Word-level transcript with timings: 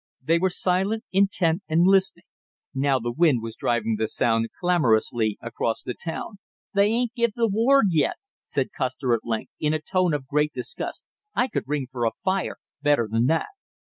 They 0.23 0.39
were 0.39 0.49
silent, 0.49 1.03
intent 1.11 1.61
and 1.69 1.85
listening. 1.85 2.25
Now 2.73 2.97
the 2.97 3.11
wind 3.11 3.43
was 3.43 3.55
driving 3.55 3.97
the 3.99 4.07
sound 4.07 4.47
clamorously 4.59 5.37
across 5.43 5.83
the 5.83 5.93
town. 5.93 6.39
"They 6.73 6.85
ain't 6.87 7.13
give 7.13 7.33
the 7.35 7.47
ward 7.47 7.89
yet!" 7.91 8.15
said 8.43 8.71
Custer 8.75 9.13
at 9.13 9.23
length, 9.23 9.51
in 9.59 9.75
a 9.75 9.79
tone 9.79 10.15
of 10.15 10.25
great 10.25 10.53
disgust. 10.53 11.05
"I 11.35 11.47
could 11.47 11.65
ring 11.67 11.85
for 11.91 12.07
a 12.07 12.13
fire 12.19 12.57
better 12.81 13.07
than 13.11 13.27
that!" 13.27 13.49